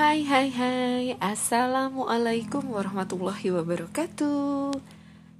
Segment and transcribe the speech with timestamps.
[0.00, 1.04] Hai hai hai.
[1.20, 4.72] Assalamualaikum warahmatullahi wabarakatuh.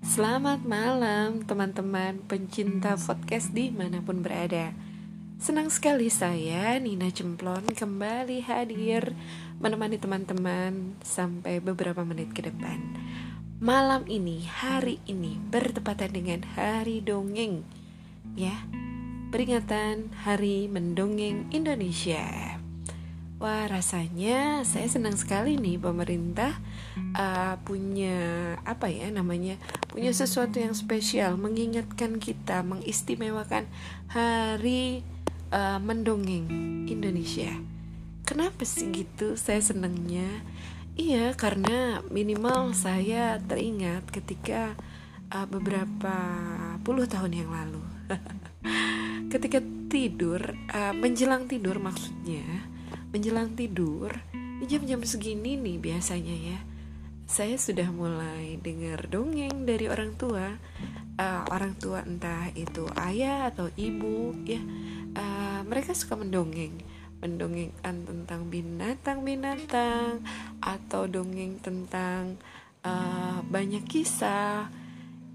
[0.04, 4.76] Selamat malam teman-teman pencinta podcast di mana pun berada.
[5.40, 9.16] Senang sekali saya Nina Cemplon kembali hadir
[9.64, 12.84] Menemani teman-teman sampai beberapa menit ke depan.
[13.64, 17.64] Malam ini, hari ini bertepatan dengan hari dongeng
[18.36, 18.68] Ya,
[19.32, 22.49] peringatan Hari Mendongeng Indonesia
[23.40, 26.60] Wah rasanya saya senang sekali nih pemerintah
[27.16, 29.56] uh, punya apa ya namanya
[29.88, 33.64] punya sesuatu yang spesial mengingatkan kita mengistimewakan
[34.12, 35.00] hari
[35.56, 36.52] uh, mendongeng
[36.84, 37.48] Indonesia.
[38.28, 39.40] Kenapa sih gitu?
[39.40, 40.28] Saya senangnya
[41.00, 44.76] iya karena minimal saya teringat ketika
[45.32, 46.12] uh, beberapa
[46.84, 47.80] puluh tahun yang lalu
[49.32, 50.44] ketika tidur
[50.76, 52.44] uh, menjelang tidur maksudnya
[53.10, 54.14] menjelang tidur
[54.66, 56.58] jam-jam segini nih biasanya ya.
[57.30, 60.58] Saya sudah mulai dengar dongeng dari orang tua.
[61.20, 64.58] Uh, orang tua entah itu ayah atau ibu ya.
[65.14, 66.82] Uh, mereka suka mendongeng.
[67.22, 70.24] Mendongengkan tentang binatang-binatang
[70.58, 72.34] atau dongeng tentang
[72.82, 74.68] uh, banyak kisah.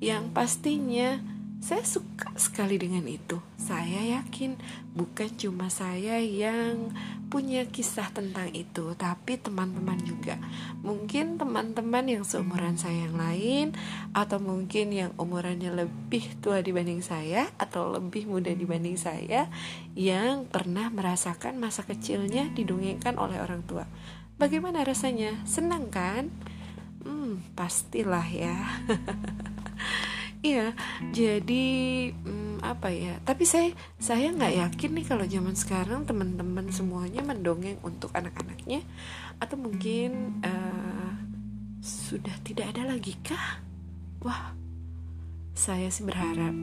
[0.03, 1.15] Yang pastinya
[1.63, 3.39] saya suka sekali dengan itu.
[3.55, 4.59] Saya yakin
[4.93, 6.91] bukan cuma saya yang
[7.27, 10.37] punya kisah tentang itu, tapi teman-teman juga.
[10.85, 13.67] Mungkin teman-teman yang seumuran saya yang lain,
[14.13, 19.49] atau mungkin yang umurannya lebih tua dibanding saya, atau lebih muda dibanding saya,
[19.97, 23.89] yang pernah merasakan masa kecilnya didongengkan oleh orang tua.
[24.35, 25.41] Bagaimana rasanya?
[25.47, 26.29] Senang kan?
[27.05, 28.57] Hmm, pastilah ya.
[30.45, 30.77] Iya,
[31.09, 31.65] jadi
[32.13, 33.21] hmm, apa ya?
[33.21, 33.69] Tapi saya
[34.01, 38.81] saya nggak yakin nih kalau zaman sekarang teman-teman semuanya mendongeng untuk anak-anaknya,
[39.37, 41.13] atau mungkin uh,
[41.85, 43.61] sudah tidak ada lagi kah?
[44.25, 44.57] Wah,
[45.53, 46.55] saya sih berharap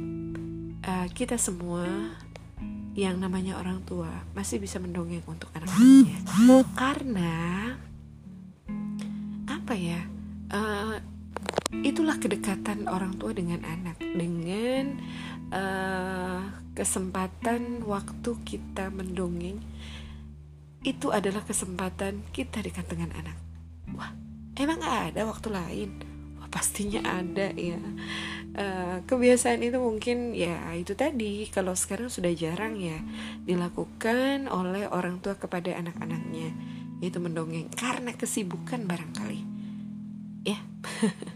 [0.83, 1.87] uh, kita semua
[2.99, 6.19] yang namanya orang tua masih bisa mendongeng untuk anak-anaknya,
[6.75, 7.33] karena
[9.47, 10.03] apa ya?
[10.53, 11.01] Uh,
[11.81, 13.97] itulah kedekatan orang tua dengan anak.
[13.97, 15.01] Dengan
[15.49, 16.41] uh,
[16.77, 19.57] kesempatan waktu kita mendongeng
[20.85, 23.37] itu adalah kesempatan kita dekat dengan anak.
[23.97, 24.13] Wah
[24.61, 25.91] emang ada waktu lain?
[26.37, 27.81] Wah pastinya ada ya.
[28.53, 31.49] Uh, kebiasaan itu mungkin ya itu tadi.
[31.49, 33.01] Kalau sekarang sudah jarang ya
[33.49, 36.53] dilakukan oleh orang tua kepada anak-anaknya
[37.03, 39.41] yaitu mendongeng karena kesibukan barangkali.
[40.45, 40.61] Ya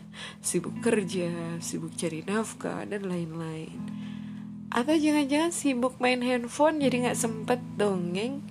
[0.46, 3.74] sibuk kerja, sibuk cari nafkah, dan lain-lain.
[4.70, 8.46] Atau jangan-jangan sibuk main handphone jadi nggak sempet dongeng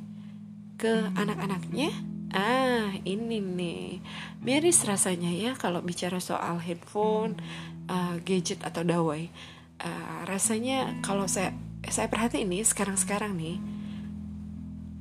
[0.76, 1.96] ke anak-anaknya?
[2.36, 4.04] Ah, ini nih.
[4.44, 7.40] Miris rasanya ya kalau bicara soal handphone,
[7.88, 9.32] uh, gadget atau dawai.
[9.80, 11.56] Uh, rasanya kalau saya
[11.88, 13.60] saya perhati ini sekarang-sekarang nih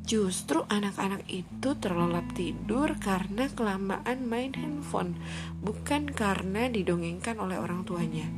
[0.04, 5.16] Justru anak-anak itu terlelap tidur karena kelamaan main handphone,
[5.64, 8.28] bukan karena didongengkan oleh orang tuanya.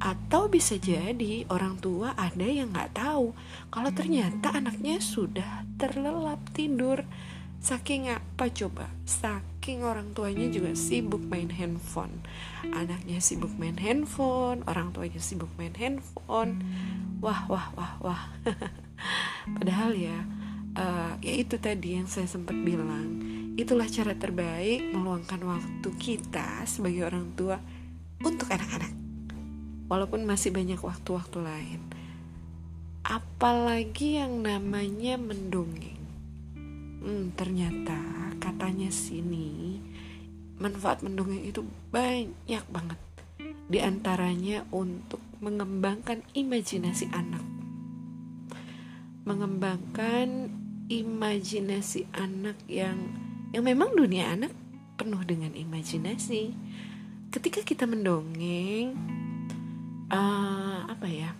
[0.00, 3.36] Atau bisa jadi orang tua ada yang nggak tahu
[3.68, 7.04] kalau ternyata anaknya sudah terlelap tidur.
[7.64, 8.92] Saking apa coba?
[9.08, 12.24] Saking orang tuanya juga sibuk main handphone.
[12.72, 16.60] Anaknya sibuk main handphone, orang tuanya sibuk main handphone.
[17.24, 18.22] Wah, wah, wah, wah.
[19.56, 20.28] Padahal ya,
[20.74, 23.22] uh, ya itu tadi yang saya sempat bilang.
[23.54, 27.62] Itulah cara terbaik meluangkan waktu kita sebagai orang tua
[28.18, 28.90] untuk anak-anak.
[29.86, 31.80] Walaupun masih banyak waktu-waktu lain.
[33.06, 36.02] Apalagi yang namanya mendongeng.
[37.04, 38.00] Hmm, ternyata
[38.40, 39.78] katanya sini
[40.58, 41.62] manfaat mendongeng itu
[41.92, 43.00] banyak banget.
[43.70, 47.44] Di antaranya untuk mengembangkan imajinasi anak.
[49.28, 52.98] Mengembangkan imajinasi anak yang
[53.54, 54.52] yang memang dunia anak
[54.98, 56.54] penuh dengan imajinasi.
[57.30, 58.94] Ketika kita mendongeng,
[60.10, 61.30] uh, apa ya?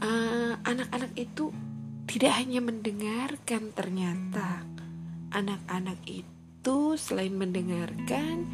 [0.00, 1.52] anak anak-anak itu
[2.08, 4.64] tidak hanya mendengarkan ternyata
[5.30, 8.44] anak-anak itu selain mendengarkan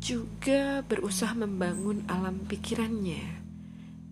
[0.00, 3.44] juga berusaha membangun alam pikirannya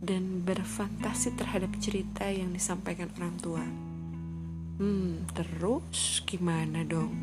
[0.04, 3.87] dan berfantasi terhadap cerita yang disampaikan orang tua.
[4.78, 7.18] Hmm, terus gimana dong?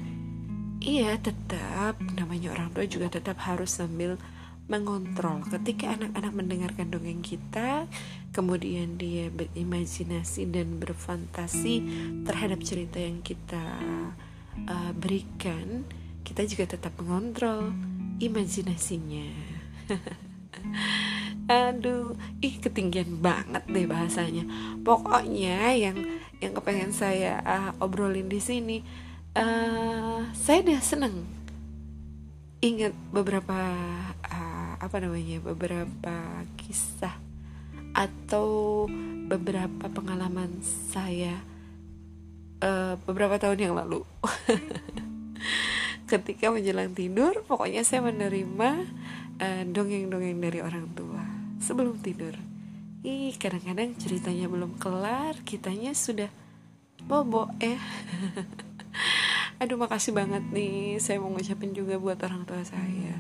[0.84, 4.20] Iya, tetap namanya orang tua juga tetap harus sambil
[4.68, 7.88] mengontrol ketika anak-anak mendengarkan dongeng kita,
[8.36, 11.76] kemudian dia berimajinasi dan berfantasi
[12.28, 13.64] terhadap cerita yang kita
[14.68, 15.88] uh, berikan,
[16.28, 17.72] kita juga tetap mengontrol
[18.20, 19.32] imajinasinya.
[21.46, 24.50] Aduh, ih ketinggian banget deh bahasanya.
[24.82, 26.02] Pokoknya yang
[26.42, 28.82] yang kepengen saya uh, obrolin di sini,
[29.38, 31.16] uh, saya udah seneng
[32.66, 33.62] ingat beberapa
[34.26, 36.18] uh, apa namanya beberapa
[36.58, 37.14] kisah
[37.94, 38.90] atau
[39.30, 41.46] beberapa pengalaman saya
[42.66, 44.02] uh, beberapa tahun yang lalu.
[46.10, 48.70] Ketika menjelang tidur, pokoknya saya menerima
[49.70, 51.15] dongeng-dongeng uh, dari orang tua
[51.66, 52.38] sebelum tidur.
[53.02, 56.30] Ih, kadang-kadang ceritanya belum kelar, kitanya sudah
[57.10, 57.82] bobo eh.
[59.62, 61.02] Aduh, makasih banget nih.
[61.02, 63.18] Saya mau ngucapin juga buat orang tua saya.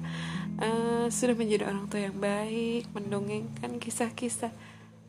[0.62, 4.54] Uh, sudah menjadi orang tua yang baik, mendongengkan kisah-kisah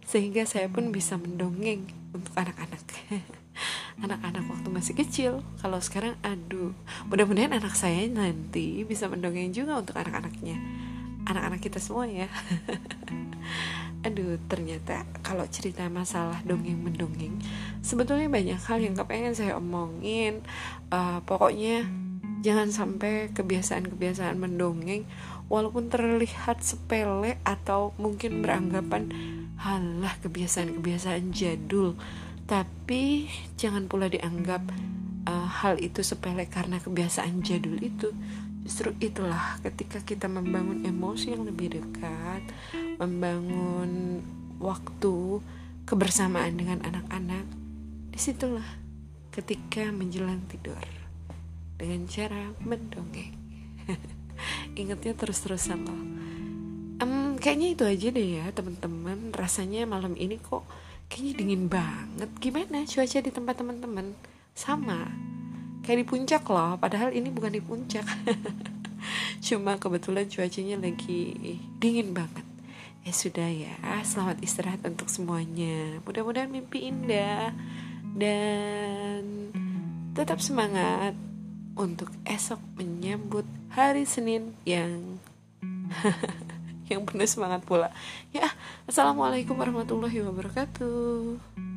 [0.07, 2.81] sehingga saya pun bisa mendongeng untuk anak-anak.
[4.05, 5.33] anak-anak waktu masih kecil.
[5.61, 6.73] Kalau sekarang, aduh,
[7.11, 10.57] mudah-mudahan anak saya nanti bisa mendongeng juga untuk anak-anaknya
[11.27, 12.31] anak-anak kita semua ya.
[14.07, 17.43] Aduh ternyata kalau cerita masalah dongeng mendongeng
[17.83, 20.47] sebetulnya banyak hal yang kepengen saya omongin.
[20.95, 21.87] Uh, pokoknya
[22.47, 25.03] jangan sampai kebiasaan-kebiasaan mendongeng
[25.51, 29.11] walaupun terlihat sepele atau mungkin beranggapan
[29.59, 31.99] halah kebiasaan-kebiasaan jadul.
[32.47, 33.27] Tapi
[33.59, 34.63] jangan pula dianggap
[35.27, 38.15] uh, hal itu sepele karena kebiasaan jadul itu
[38.67, 42.43] Justru itulah ketika kita membangun emosi yang lebih dekat,
[42.99, 44.19] membangun
[44.59, 45.39] waktu
[45.87, 47.47] kebersamaan dengan anak-anak,
[48.11, 48.67] di situlah
[49.31, 50.83] ketika menjelang tidur
[51.79, 53.39] dengan cara mendongeng.
[54.83, 56.03] Ingatnya terus-terusan loh.
[57.07, 59.31] Um, kayaknya itu aja deh ya teman-teman.
[59.31, 60.67] Rasanya malam ini kok
[61.07, 62.35] kayaknya dingin banget.
[62.43, 64.11] Gimana cuaca di tempat teman-teman?
[64.59, 65.07] Sama
[65.87, 68.03] kayak di puncak loh padahal ini bukan di puncak.
[69.47, 71.39] Cuma kebetulan cuacanya lagi
[71.79, 72.43] dingin banget.
[73.07, 76.03] Ya sudah ya selamat istirahat untuk semuanya.
[76.03, 77.55] Mudah-mudahan mimpi indah.
[78.17, 79.55] Dan
[80.17, 81.15] tetap semangat
[81.79, 85.23] untuk esok menyambut hari Senin yang
[86.91, 87.95] yang penuh semangat pula.
[88.35, 88.51] Ya
[88.91, 91.76] assalamualaikum warahmatullahi wabarakatuh